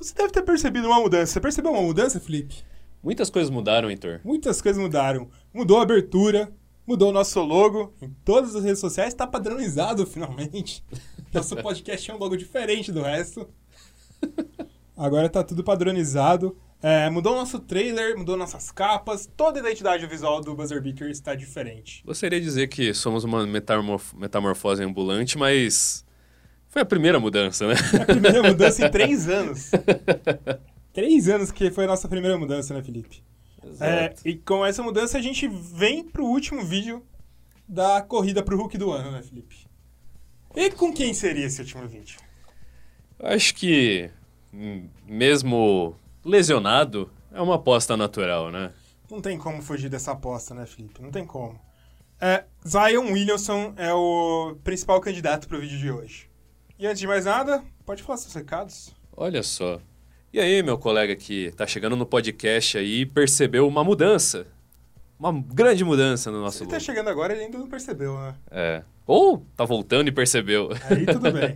Você 0.00 0.14
deve 0.14 0.32
ter 0.32 0.42
percebido 0.42 0.86
uma 0.86 0.98
mudança. 0.98 1.34
Você 1.34 1.40
percebeu 1.40 1.72
uma 1.72 1.82
mudança, 1.82 2.18
Felipe? 2.18 2.64
Muitas 3.02 3.28
coisas 3.28 3.50
mudaram, 3.50 3.90
Heitor. 3.90 4.20
Muitas 4.24 4.62
coisas 4.62 4.80
mudaram. 4.80 5.28
Mudou 5.52 5.78
a 5.78 5.82
abertura, 5.82 6.50
mudou 6.86 7.10
o 7.10 7.12
nosso 7.12 7.38
logo 7.42 7.92
em 8.00 8.08
todas 8.24 8.56
as 8.56 8.64
redes 8.64 8.80
sociais, 8.80 9.12
tá 9.12 9.26
padronizado 9.26 10.04
finalmente. 10.08 10.82
Nosso 11.32 11.54
podcast 11.56 12.10
é 12.10 12.14
um 12.14 12.18
logo 12.18 12.34
diferente 12.34 12.90
do 12.90 13.02
resto. 13.02 13.46
Agora 14.96 15.28
tá 15.28 15.44
tudo 15.44 15.62
padronizado. 15.62 16.56
É, 16.82 17.10
mudou 17.10 17.34
o 17.34 17.36
nosso 17.36 17.58
trailer, 17.58 18.16
mudou 18.16 18.38
nossas 18.38 18.70
capas, 18.70 19.28
toda 19.36 19.58
a 19.58 19.60
identidade 19.60 20.06
visual 20.06 20.40
do 20.40 20.54
Buzzer 20.54 20.80
Beater 20.80 21.10
está 21.10 21.34
diferente. 21.34 22.02
Gostaria 22.06 22.40
de 22.40 22.46
dizer 22.46 22.68
que 22.68 22.94
somos 22.94 23.22
uma 23.22 23.46
metamorf 23.46 24.16
metamorfose 24.16 24.82
ambulante, 24.82 25.36
mas 25.36 26.06
foi 26.70 26.82
a 26.82 26.86
primeira 26.86 27.18
mudança, 27.18 27.66
né? 27.66 27.74
A 28.00 28.04
primeira 28.04 28.42
mudança 28.42 28.86
em 28.86 28.90
três 28.92 29.28
anos. 29.28 29.72
três 30.92 31.28
anos 31.28 31.50
que 31.50 31.70
foi 31.70 31.84
a 31.84 31.88
nossa 31.88 32.08
primeira 32.08 32.38
mudança, 32.38 32.72
né, 32.72 32.82
Felipe? 32.82 33.22
É, 33.80 34.14
e 34.24 34.36
com 34.36 34.64
essa 34.64 34.82
mudança 34.82 35.18
a 35.18 35.20
gente 35.20 35.46
vem 35.48 36.04
pro 36.04 36.24
último 36.24 36.64
vídeo 36.64 37.04
da 37.68 38.00
corrida 38.00 38.42
pro 38.42 38.56
Hulk 38.56 38.78
do 38.78 38.92
ano, 38.92 39.10
né, 39.10 39.20
Felipe? 39.22 39.66
E 40.54 40.70
com 40.70 40.92
quem 40.92 41.12
seria 41.12 41.46
esse 41.46 41.60
último 41.60 41.86
vídeo? 41.88 42.18
Acho 43.18 43.54
que, 43.54 44.08
hum, 44.54 44.88
mesmo 45.06 45.94
lesionado, 46.24 47.10
é 47.32 47.40
uma 47.42 47.56
aposta 47.56 47.96
natural, 47.96 48.50
né? 48.50 48.72
Não 49.10 49.20
tem 49.20 49.36
como 49.36 49.60
fugir 49.60 49.88
dessa 49.90 50.12
aposta, 50.12 50.54
né, 50.54 50.66
Felipe? 50.66 51.02
Não 51.02 51.10
tem 51.10 51.26
como. 51.26 51.60
É, 52.20 52.44
Zion 52.66 53.12
Williamson 53.12 53.74
é 53.76 53.92
o 53.92 54.56
principal 54.62 55.00
candidato 55.00 55.48
pro 55.48 55.60
vídeo 55.60 55.78
de 55.78 55.90
hoje. 55.90 56.29
E 56.80 56.86
antes 56.86 56.98
de 56.98 57.06
mais 57.06 57.26
nada, 57.26 57.62
pode 57.84 58.02
falar 58.02 58.16
seus 58.16 58.32
recados. 58.32 58.90
Olha 59.14 59.42
só. 59.42 59.82
E 60.32 60.40
aí, 60.40 60.62
meu 60.62 60.78
colega 60.78 61.14
que 61.14 61.52
tá 61.52 61.66
chegando 61.66 61.94
no 61.94 62.06
podcast 62.06 62.78
aí 62.78 63.04
percebeu 63.04 63.68
uma 63.68 63.84
mudança. 63.84 64.46
Uma 65.18 65.30
grande 65.30 65.84
mudança 65.84 66.30
no 66.30 66.40
nosso 66.40 66.56
Se 66.56 66.62
ele 66.64 66.70
logo. 66.70 66.80
tá 66.80 66.80
chegando 66.80 67.10
agora, 67.10 67.34
ele 67.34 67.44
ainda 67.44 67.58
não 67.58 67.68
percebeu, 67.68 68.18
né? 68.18 68.34
É. 68.50 68.82
Ou 69.06 69.44
tá 69.54 69.66
voltando 69.66 70.08
e 70.08 70.12
percebeu. 70.12 70.70
Aí 70.88 71.04
tudo 71.04 71.30
bem. 71.30 71.54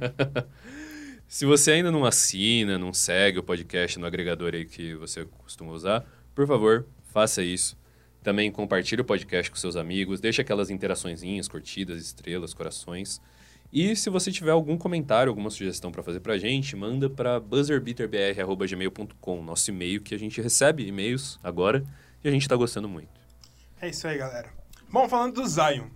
Se 1.27 1.46
você 1.46 1.70
ainda 1.72 1.90
não 1.90 2.04
assina, 2.04 2.78
não 2.78 2.92
segue 2.92 3.38
o 3.38 3.42
podcast 3.42 3.98
no 3.98 4.04
agregador 4.06 4.52
aí 4.52 4.66
que 4.66 4.94
você 4.94 5.24
costuma 5.24 5.72
usar, 5.72 6.04
por 6.34 6.46
favor, 6.46 6.84
faça 7.14 7.42
isso. 7.42 7.78
Também 8.22 8.52
compartilhe 8.52 9.00
o 9.00 9.04
podcast 9.06 9.50
com 9.50 9.56
seus 9.56 9.74
amigos, 9.74 10.20
deixe 10.20 10.42
aquelas 10.42 10.68
interaçõezinhas, 10.68 11.48
curtidas, 11.48 12.02
estrelas, 12.02 12.52
corações. 12.52 13.22
E 13.75 13.94
se 13.97 14.08
você 14.08 14.30
tiver 14.30 14.53
algum 14.53 14.78
comentário, 14.78 15.28
alguma 15.28 15.50
sugestão 15.50 15.91
para 15.91 16.00
fazer 16.00 16.20
pra 16.20 16.39
gente, 16.39 16.77
manda 16.77 17.11
para 17.11 17.41
buzzerbeaterbr@gmail.com, 17.41 19.42
nosso 19.42 19.72
e-mail 19.72 20.00
que 20.00 20.14
a 20.14 20.19
gente 20.19 20.41
recebe 20.41 20.86
e-mails 20.86 21.41
agora 21.42 21.84
e 22.22 22.28
a 22.28 22.30
gente 22.30 22.47
tá 22.47 22.55
gostando 22.55 22.89
muito. 22.89 23.20
É 23.80 23.89
isso 23.89 24.06
aí, 24.06 24.17
galera. 24.17 24.48
Bom, 24.89 25.08
falando 25.08 25.42
do 25.42 25.48
Zion. 25.48 25.89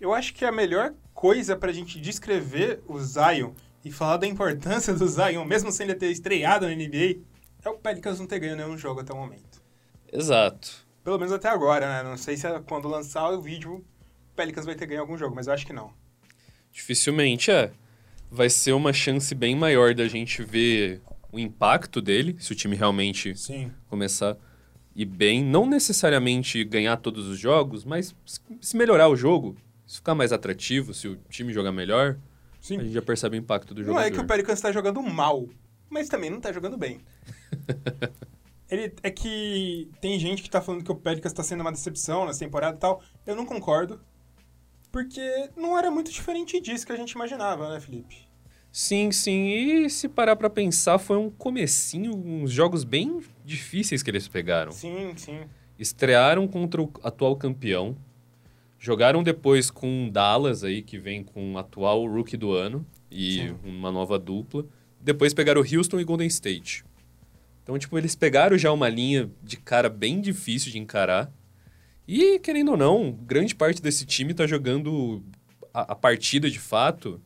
Eu 0.00 0.14
acho 0.14 0.32
que 0.34 0.44
a 0.44 0.52
melhor 0.52 0.94
coisa 1.12 1.56
pra 1.56 1.72
gente 1.72 2.00
descrever 2.00 2.80
o 2.86 3.00
Zion 3.00 3.54
e 3.84 3.90
falar 3.90 4.18
da 4.18 4.28
importância 4.28 4.94
do 4.94 5.08
Zion, 5.08 5.44
mesmo 5.44 5.72
sem 5.72 5.88
ele 5.88 5.96
ter 5.96 6.12
estreado 6.12 6.68
na 6.68 6.76
NBA, 6.76 7.22
é 7.64 7.68
o 7.68 7.74
Pelicans 7.74 8.20
não 8.20 8.26
ter 8.28 8.38
ganho 8.38 8.54
nenhum 8.54 8.78
jogo 8.78 9.00
até 9.00 9.12
o 9.12 9.16
momento. 9.16 9.60
Exato. 10.12 10.86
Pelo 11.02 11.18
menos 11.18 11.32
até 11.32 11.48
agora, 11.48 11.88
né? 11.88 12.04
Não 12.08 12.16
sei 12.16 12.36
se 12.36 12.46
é 12.46 12.60
quando 12.60 12.86
lançar 12.86 13.30
o 13.30 13.42
vídeo, 13.42 13.78
o 13.78 13.84
Pelicans 14.36 14.64
vai 14.64 14.76
ter 14.76 14.86
ganho 14.86 15.00
algum 15.00 15.18
jogo, 15.18 15.34
mas 15.34 15.48
eu 15.48 15.52
acho 15.52 15.66
que 15.66 15.72
não. 15.72 16.03
Dificilmente 16.74 17.50
é. 17.52 17.70
Vai 18.30 18.50
ser 18.50 18.72
uma 18.72 18.92
chance 18.92 19.32
bem 19.32 19.54
maior 19.54 19.94
da 19.94 20.08
gente 20.08 20.42
ver 20.42 21.00
o 21.30 21.38
impacto 21.38 22.02
dele, 22.02 22.36
se 22.40 22.50
o 22.50 22.54
time 22.54 22.74
realmente 22.74 23.34
Sim. 23.38 23.70
começar 23.88 24.32
a 24.32 24.36
ir 24.96 25.04
bem. 25.04 25.42
Não 25.42 25.66
necessariamente 25.66 26.62
ganhar 26.64 26.96
todos 26.96 27.28
os 27.28 27.38
jogos, 27.38 27.84
mas 27.84 28.14
se- 28.60 28.76
melhorar 28.76 29.08
o 29.08 29.14
jogo, 29.16 29.56
se 29.86 29.96
ficar 29.98 30.16
mais 30.16 30.32
atrativo, 30.32 30.92
se 30.92 31.06
o 31.06 31.16
time 31.30 31.52
jogar 31.52 31.70
melhor, 31.70 32.18
Sim. 32.60 32.78
a 32.78 32.82
gente 32.82 32.92
já 32.92 33.02
percebe 33.02 33.36
o 33.36 33.38
impacto 33.38 33.72
do 33.72 33.80
Não 33.82 33.86
jogador. 33.90 34.06
é 34.06 34.10
que 34.10 34.20
o 34.20 34.26
Pelicans 34.26 34.60
tá 34.60 34.72
jogando 34.72 35.00
mal, 35.00 35.48
mas 35.88 36.08
também 36.08 36.28
não 36.28 36.40
tá 36.40 36.52
jogando 36.52 36.76
bem. 36.76 37.00
Ele, 38.68 38.92
é 39.02 39.10
que 39.10 39.88
tem 40.00 40.18
gente 40.18 40.42
que 40.42 40.50
tá 40.50 40.60
falando 40.60 40.82
que 40.82 40.90
o 40.90 40.96
Pelicans 40.96 41.32
tá 41.32 41.42
sendo 41.44 41.60
uma 41.60 41.70
decepção 41.70 42.26
nessa 42.26 42.40
temporada 42.40 42.76
e 42.76 42.80
tal. 42.80 43.00
Eu 43.24 43.36
não 43.36 43.46
concordo. 43.46 44.00
Porque 44.94 45.50
não 45.56 45.76
era 45.76 45.90
muito 45.90 46.12
diferente 46.12 46.60
disso 46.60 46.86
que 46.86 46.92
a 46.92 46.96
gente 46.96 47.10
imaginava, 47.10 47.68
né, 47.68 47.80
Felipe? 47.80 48.28
Sim, 48.70 49.10
sim. 49.10 49.48
E 49.48 49.90
se 49.90 50.08
parar 50.08 50.36
pra 50.36 50.48
pensar, 50.48 51.00
foi 51.00 51.16
um 51.16 51.28
comecinho, 51.28 52.14
uns 52.14 52.52
jogos 52.52 52.84
bem 52.84 53.20
difíceis 53.44 54.04
que 54.04 54.10
eles 54.12 54.28
pegaram. 54.28 54.70
Sim, 54.70 55.12
sim. 55.16 55.40
Estrearam 55.76 56.46
contra 56.46 56.80
o 56.80 56.92
atual 57.02 57.34
campeão. 57.34 57.96
Jogaram 58.78 59.24
depois 59.24 59.68
com 59.68 60.06
o 60.06 60.10
Dallas 60.12 60.62
aí, 60.62 60.80
que 60.80 60.96
vem 60.96 61.24
com 61.24 61.54
o 61.54 61.58
atual 61.58 62.06
rookie 62.06 62.36
do 62.36 62.52
ano 62.52 62.86
e 63.10 63.48
Sim. 63.48 63.56
uma 63.64 63.90
nova 63.90 64.16
dupla. 64.16 64.64
Depois 65.00 65.34
pegaram 65.34 65.60
Houston 65.60 65.98
e 65.98 66.04
Golden 66.04 66.28
State. 66.28 66.84
Então, 67.64 67.76
tipo, 67.80 67.98
eles 67.98 68.14
pegaram 68.14 68.56
já 68.56 68.70
uma 68.70 68.88
linha 68.88 69.28
de 69.42 69.56
cara 69.56 69.88
bem 69.88 70.20
difícil 70.20 70.70
de 70.70 70.78
encarar. 70.78 71.32
E, 72.06 72.38
querendo 72.38 72.72
ou 72.72 72.76
não, 72.76 73.12
grande 73.12 73.54
parte 73.54 73.80
desse 73.80 74.04
time 74.04 74.34
tá 74.34 74.46
jogando 74.46 75.22
a, 75.72 75.92
a 75.92 75.94
partida 75.94 76.50
de 76.50 76.58
fato, 76.58 77.20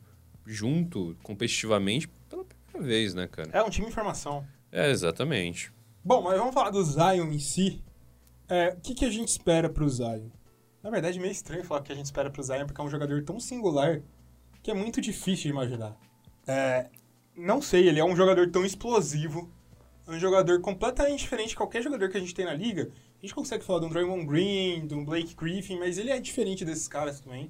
junto, 0.45 1.17
competitivamente, 1.21 2.07
pela 2.29 2.45
primeira 2.45 2.87
vez, 2.87 3.13
né, 3.13 3.27
cara? 3.27 3.49
É 3.51 3.61
um 3.61 3.69
time 3.69 3.87
em 3.87 3.91
formação. 3.91 4.45
É, 4.71 4.89
exatamente. 4.89 5.71
Bom, 6.03 6.21
mas 6.21 6.37
vamos 6.37 6.53
falar 6.53 6.69
do 6.69 6.83
Zion 6.83 7.31
em 7.31 7.39
si. 7.39 7.83
É, 8.47 8.69
o 8.69 8.81
que, 8.81 8.95
que 8.95 9.05
a 9.05 9.11
gente 9.11 9.27
espera 9.27 9.69
pro 9.69 9.89
Zion? 9.89 10.29
Na 10.81 10.89
verdade, 10.89 11.19
é 11.19 11.21
meio 11.21 11.31
estranho 11.31 11.63
falar 11.63 11.81
o 11.81 11.83
que 11.83 11.91
a 11.91 11.95
gente 11.95 12.05
espera 12.05 12.29
pro 12.29 12.41
Zion, 12.41 12.65
porque 12.65 12.79
é 12.79 12.83
um 12.83 12.89
jogador 12.89 13.21
tão 13.23 13.39
singular 13.39 14.01
que 14.63 14.71
é 14.71 14.73
muito 14.73 15.01
difícil 15.01 15.43
de 15.43 15.49
imaginar. 15.49 15.95
É, 16.47 16.89
não 17.35 17.61
sei, 17.61 17.87
ele 17.87 17.99
é 17.99 18.05
um 18.05 18.15
jogador 18.15 18.49
tão 18.49 18.65
explosivo, 18.65 19.51
é 20.07 20.11
um 20.11 20.19
jogador 20.19 20.61
completamente 20.61 21.19
diferente 21.19 21.49
de 21.49 21.55
qualquer 21.55 21.81
jogador 21.81 22.09
que 22.09 22.17
a 22.17 22.19
gente 22.19 22.33
tem 22.33 22.45
na 22.45 22.53
liga. 22.53 22.89
A 23.19 23.25
gente 23.25 23.35
consegue 23.35 23.65
falar 23.65 23.81
de 23.81 23.85
um 23.85 23.89
Draymond 23.89 24.25
Green, 24.25 24.87
de 24.87 24.93
um 24.95 25.03
Blake 25.03 25.35
Griffin, 25.35 25.77
mas 25.77 25.97
ele 25.97 26.09
é 26.09 26.19
diferente 26.19 26.63
desses 26.63 26.87
caras 26.87 27.19
também. 27.19 27.49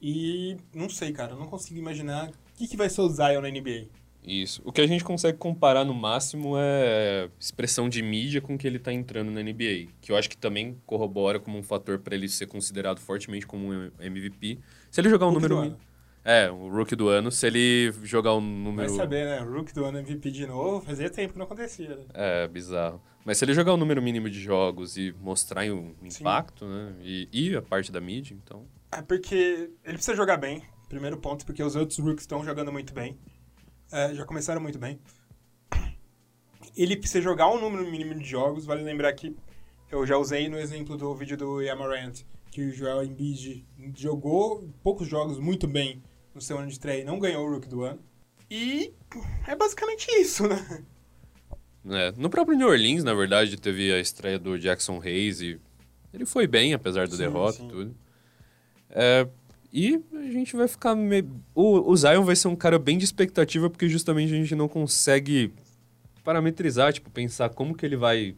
E 0.00 0.56
não 0.74 0.88
sei, 0.88 1.12
cara, 1.12 1.36
não 1.36 1.46
consigo 1.46 1.78
imaginar 1.78 2.30
o 2.30 2.32
que, 2.56 2.66
que 2.66 2.76
vai 2.76 2.90
ser 2.90 3.00
o 3.00 3.08
Zion 3.08 3.40
na 3.40 3.48
NBA. 3.48 3.86
Isso. 4.24 4.60
O 4.64 4.72
que 4.72 4.80
a 4.80 4.86
gente 4.86 5.04
consegue 5.04 5.38
comparar 5.38 5.84
no 5.84 5.94
máximo 5.94 6.54
é 6.56 7.28
expressão 7.38 7.88
de 7.88 8.02
mídia 8.02 8.40
com 8.40 8.58
que 8.58 8.66
ele 8.66 8.80
tá 8.80 8.92
entrando 8.92 9.30
na 9.30 9.40
NBA, 9.40 9.86
que 10.00 10.10
eu 10.10 10.16
acho 10.16 10.28
que 10.28 10.36
também 10.36 10.76
corrobora 10.84 11.38
como 11.38 11.56
um 11.56 11.62
fator 11.62 12.00
para 12.00 12.16
ele 12.16 12.28
ser 12.28 12.46
considerado 12.46 12.98
fortemente 12.98 13.46
como 13.46 13.72
um 13.72 13.90
MVP. 14.00 14.58
Se 14.90 15.00
ele 15.00 15.08
jogar 15.08 15.28
um 15.28 15.32
número. 15.32 15.76
É, 16.24 16.48
o 16.50 16.68
rookie 16.68 16.94
do 16.94 17.08
ano, 17.08 17.32
se 17.32 17.46
ele 17.46 17.92
jogar 18.04 18.34
um 18.34 18.40
número 18.40 18.88
Vai 18.88 18.96
saber, 18.96 19.24
né? 19.24 19.38
Rook 19.40 19.74
do 19.74 19.84
ano 19.84 19.98
MVP 19.98 20.30
de 20.30 20.46
novo, 20.46 20.84
fazia 20.84 21.10
tempo 21.10 21.32
que 21.32 21.38
não 21.38 21.46
acontecia. 21.46 21.96
Né? 21.96 22.04
É, 22.14 22.48
bizarro. 22.48 23.02
Mas 23.24 23.38
se 23.38 23.44
ele 23.44 23.54
jogar 23.54 23.74
o 23.74 23.76
número 23.76 24.00
mínimo 24.00 24.30
de 24.30 24.40
jogos 24.40 24.96
e 24.96 25.12
mostrar 25.20 25.64
um 25.64 25.94
impacto, 26.00 26.64
né? 26.64 26.94
E, 27.02 27.28
e 27.32 27.56
a 27.56 27.62
parte 27.62 27.90
da 27.90 28.00
mídia, 28.00 28.34
então. 28.34 28.64
É 28.92 29.02
porque 29.02 29.70
ele 29.84 29.94
precisa 29.94 30.16
jogar 30.16 30.36
bem, 30.36 30.62
primeiro 30.88 31.16
ponto, 31.16 31.44
porque 31.44 31.62
os 31.62 31.74
outros 31.74 31.98
rookies 31.98 32.22
estão 32.22 32.44
jogando 32.44 32.70
muito 32.70 32.94
bem. 32.94 33.18
É, 33.90 34.14
já 34.14 34.24
começaram 34.24 34.60
muito 34.60 34.78
bem. 34.78 35.00
Ele 36.76 36.96
precisa 36.96 37.20
jogar 37.20 37.48
um 37.48 37.60
número 37.60 37.88
mínimo 37.90 38.14
de 38.14 38.24
jogos, 38.24 38.64
vale 38.64 38.82
lembrar 38.82 39.12
que 39.12 39.36
eu 39.90 40.06
já 40.06 40.16
usei 40.16 40.48
no 40.48 40.58
exemplo 40.58 40.96
do 40.96 41.14
vídeo 41.14 41.36
do 41.36 41.60
Yamarant, 41.60 42.22
que 42.50 42.62
o 42.62 42.72
Joel 42.72 43.02
Embiid 43.02 43.66
jogou 43.96 44.68
poucos 44.82 45.08
jogos 45.08 45.38
muito 45.38 45.66
bem 45.66 46.02
no 46.34 46.40
seu 46.40 46.58
ano 46.58 46.66
de 46.66 46.72
estreia 46.72 47.02
e 47.02 47.04
não 47.04 47.18
ganhou 47.18 47.46
o 47.46 47.50
rookie 47.50 47.68
do 47.68 47.82
ano. 47.82 48.00
E 48.50 48.92
é 49.46 49.56
basicamente 49.56 50.06
isso, 50.20 50.46
né? 50.46 50.84
É, 51.88 52.12
no 52.16 52.30
próprio 52.30 52.56
New 52.56 52.68
Orleans, 52.68 53.02
na 53.02 53.14
verdade, 53.14 53.56
teve 53.56 53.92
a 53.92 53.98
estreia 53.98 54.38
do 54.38 54.58
Jackson 54.58 55.00
Hayes 55.02 55.40
e 55.40 55.60
ele 56.12 56.26
foi 56.26 56.46
bem, 56.46 56.74
apesar 56.74 57.08
da 57.08 57.16
Sim, 57.16 57.22
derrota 57.22 57.58
sim. 57.58 57.66
e 57.66 57.70
tudo. 57.70 57.96
É, 58.90 59.26
e 59.72 60.00
a 60.12 60.30
gente 60.30 60.54
vai 60.54 60.68
ficar. 60.68 60.94
Me... 60.94 61.24
O, 61.54 61.90
o 61.90 61.96
Zion 61.96 62.22
vai 62.24 62.36
ser 62.36 62.48
um 62.48 62.56
cara 62.56 62.78
bem 62.78 62.98
de 62.98 63.04
expectativa, 63.04 63.70
porque 63.70 63.88
justamente 63.88 64.32
a 64.32 64.36
gente 64.36 64.54
não 64.54 64.68
consegue 64.68 65.52
parametrizar, 66.22 66.92
tipo, 66.92 67.10
pensar 67.10 67.48
como 67.48 67.74
que 67.74 67.84
ele 67.84 67.96
vai 67.96 68.36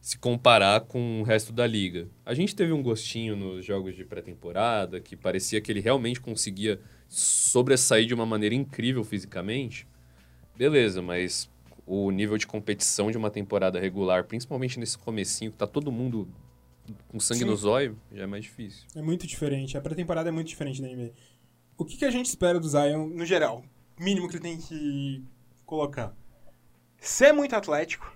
se 0.00 0.18
comparar 0.18 0.80
com 0.80 1.20
o 1.20 1.24
resto 1.24 1.52
da 1.52 1.66
liga. 1.66 2.08
A 2.24 2.32
gente 2.32 2.56
teve 2.56 2.72
um 2.72 2.82
gostinho 2.82 3.36
nos 3.36 3.64
jogos 3.64 3.94
de 3.94 4.04
pré-temporada, 4.04 5.00
que 5.00 5.14
parecia 5.14 5.60
que 5.60 5.70
ele 5.70 5.80
realmente 5.80 6.20
conseguia 6.20 6.80
sobressair 7.06 8.06
de 8.06 8.14
uma 8.14 8.24
maneira 8.24 8.54
incrível 8.54 9.04
fisicamente. 9.04 9.86
Beleza, 10.56 11.02
mas 11.02 11.50
o 11.86 12.10
nível 12.10 12.38
de 12.38 12.46
competição 12.46 13.10
de 13.10 13.18
uma 13.18 13.30
temporada 13.30 13.78
regular, 13.78 14.24
principalmente 14.24 14.78
nesse 14.78 14.96
comecinho, 14.96 15.50
que 15.50 15.58
tá 15.58 15.66
todo 15.66 15.92
mundo 15.92 16.28
com 17.08 17.20
sangue 17.20 17.40
Sim. 17.40 17.46
no 17.46 17.56
zóio, 17.56 17.98
já 18.12 18.22
é 18.22 18.26
mais 18.26 18.44
difícil. 18.44 18.86
É 18.94 19.02
muito 19.02 19.26
diferente. 19.26 19.76
A 19.76 19.80
pré-temporada 19.80 20.28
é 20.28 20.32
muito 20.32 20.48
diferente 20.48 20.80
da 20.80 20.88
NBA. 20.88 21.12
O 21.76 21.84
que, 21.84 21.96
que 21.96 22.04
a 22.04 22.10
gente 22.10 22.26
espera 22.26 22.58
do 22.58 22.68
Zion 22.68 23.08
no 23.08 23.24
geral? 23.26 23.64
Mínimo 23.98 24.28
que 24.28 24.36
ele 24.36 24.42
tem 24.42 24.58
que 24.58 25.24
colocar. 25.66 26.14
ser 26.98 27.32
muito 27.32 27.54
atlético, 27.54 28.12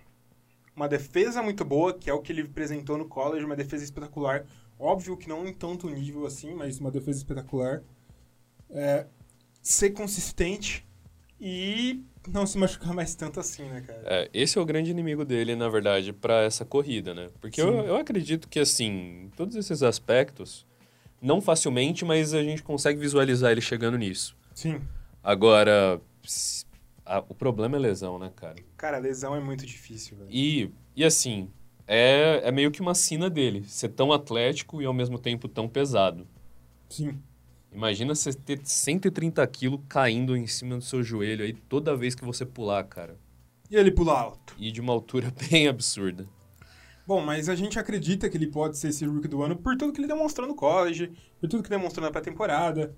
uma 0.77 0.89
defesa 0.89 1.43
muito 1.43 1.65
boa, 1.65 1.95
que 1.95 2.11
é 2.11 2.13
o 2.15 2.21
que 2.21 2.33
ele 2.33 2.43
apresentou 2.43 2.99
no 2.99 3.07
college, 3.07 3.45
uma 3.45 3.57
defesa 3.57 3.85
espetacular. 3.85 4.45
Óbvio 4.79 5.17
que 5.17 5.29
não 5.29 5.47
em 5.47 5.53
tanto 5.53 5.89
nível 5.89 6.27
assim, 6.27 6.55
mas 6.55 6.79
uma 6.79 6.91
defesa 6.91 7.19
espetacular. 7.19 7.83
É, 8.71 9.07
ser 9.63 9.91
consistente 9.91 10.85
e 11.41 12.03
não 12.29 12.47
se 12.47 12.59
machucar 12.59 12.93
mais 12.93 13.15
tanto 13.15 13.39
assim, 13.39 13.65
né, 13.65 13.83
cara? 13.83 14.03
É, 14.05 14.31
esse 14.33 14.59
é 14.59 14.61
o 14.61 14.65
grande 14.65 14.91
inimigo 14.91 15.25
dele, 15.25 15.55
na 15.55 15.69
verdade, 15.69 16.13
para 16.13 16.43
essa 16.43 16.65
corrida, 16.65 17.15
né? 17.15 17.29
Porque 17.41 17.61
eu, 17.61 17.73
eu 17.85 17.97
acredito 17.97 18.49
que, 18.49 18.59
assim, 18.59 19.31
todos 19.37 19.55
esses 19.55 19.83
aspectos, 19.83 20.67
não 21.23 21.41
facilmente, 21.41 22.05
mas 22.05 22.35
a 22.35 22.43
gente 22.43 22.63
consegue 22.63 22.99
visualizar 22.99 23.53
ele 23.53 23.61
chegando 23.61 23.97
nisso. 23.97 24.37
Sim. 24.55 24.81
Agora, 25.23 26.01
a- 27.05 27.25
o 27.29 27.35
problema 27.35 27.77
é 27.77 27.81
lesão, 27.81 28.19
né, 28.19 28.31
cara? 28.35 28.57
Cara, 28.77 28.99
lesão 28.99 29.35
é 29.35 29.41
muito 29.41 29.65
difícil, 29.67 30.17
velho. 30.17 30.31
E, 30.31 30.71
e 30.97 31.05
assim, 31.05 31.51
é, 31.87 32.41
é 32.45 32.51
meio 32.53 32.71
que 32.71 32.81
uma 32.81 32.95
sina 32.95 33.29
dele, 33.29 33.65
ser 33.65 33.91
tão 33.91 34.13
atlético 34.13 34.81
e 34.81 34.85
ao 34.87 34.93
mesmo 34.95 35.19
tempo 35.19 35.49
tão 35.49 35.69
pesado. 35.69 36.27
Sim. 36.89 37.21
Imagina 37.73 38.15
você 38.15 38.33
ter 38.33 38.61
130 38.63 39.45
quilos 39.49 39.81
caindo 39.89 40.37
em 40.37 40.47
cima 40.47 40.77
do 40.77 40.83
seu 40.83 41.03
joelho 41.03 41.45
aí 41.45 41.53
toda 41.53 41.97
vez 41.97 42.15
que 42.15 42.25
você 42.25 42.47
pular, 42.47 42.85
cara. 42.85 43.19
E 43.71 43.77
ele 43.77 43.91
pula 43.91 44.17
alto. 44.19 44.55
E 44.59 44.71
de 44.71 44.81
uma 44.81 44.93
altura 44.93 45.33
bem 45.51 45.67
absurda. 45.67 46.29
Bom, 47.07 47.21
mas 47.21 47.49
a 47.49 47.55
gente 47.55 47.79
acredita 47.79 48.31
que 48.31 48.37
ele 48.37 48.47
pode 48.47 48.79
ser 48.79 48.89
esse 48.89 49.05
rookie 49.05 49.29
do 49.29 49.43
ano 49.43 49.57
por 49.57 49.77
tudo 49.77 49.93
que 49.93 50.01
ele 50.01 50.07
demonstrou 50.09 50.47
no 50.49 50.55
college, 50.55 51.09
por 51.41 51.49
tudo 51.49 51.63
que 51.63 51.69
ele 51.69 51.77
demonstrou 51.79 52.05
na 52.05 52.11
pré-temporada, 52.11 52.95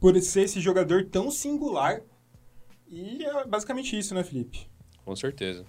por 0.00 0.18
ser 0.20 0.42
esse 0.42 0.58
jogador 0.60 1.04
tão 1.04 1.30
singular. 1.30 2.00
E 2.90 3.24
é 3.24 3.46
basicamente 3.46 3.98
isso, 3.98 4.14
né, 4.14 4.24
Felipe? 4.24 4.68
Com 5.04 5.14
certeza. 5.14 5.64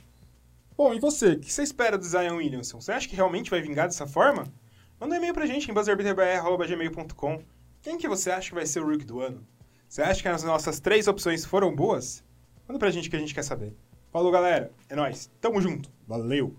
Bom, 0.78 0.94
e 0.94 1.00
você? 1.00 1.34
O 1.34 1.40
que 1.40 1.52
você 1.52 1.64
espera 1.64 1.98
do 1.98 2.06
Zion 2.06 2.38
Williamson? 2.38 2.80
Você 2.80 2.92
acha 2.92 3.08
que 3.08 3.16
realmente 3.16 3.50
vai 3.50 3.62
vingar 3.62 3.88
dessa 3.88 4.08
forma? 4.08 4.46
Manda 5.00 5.16
um 5.16 5.18
e-mail 5.18 5.34
pra 5.34 5.46
gente 5.46 5.70
em 5.70 5.74
buzzerbeaterbr.gmail.com. 5.74 7.44
Quem 7.82 7.98
que 7.98 8.08
você 8.08 8.32
acha 8.32 8.50
que 8.50 8.56
vai 8.56 8.66
ser 8.66 8.82
o 8.82 8.86
rookie 8.86 9.06
do 9.06 9.20
ano? 9.20 9.46
Você 9.88 10.02
acha 10.02 10.22
que 10.22 10.28
as 10.28 10.44
nossas 10.44 10.80
três 10.80 11.08
opções 11.08 11.44
foram 11.46 11.76
boas? 11.76 12.24
Manda 12.68 12.80
pra 12.80 12.92
gente 12.92 13.10
que 13.10 13.16
a 13.16 13.20
gente 13.20 13.34
quer 13.34 13.44
saber. 13.44 13.76
Falou, 14.12 14.32
galera. 14.32 14.72
É 14.88 14.96
nóis. 14.96 15.30
Tamo 15.42 15.62
junto. 15.62 15.92
Valeu. 16.08 16.56